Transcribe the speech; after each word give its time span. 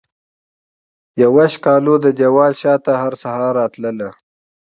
یوه 1.21 1.45
ښکالو 1.53 1.93
ددیوال 2.05 2.53
شاته 2.61 2.91
هرسحر 3.03 3.43
راتلله 3.59 4.09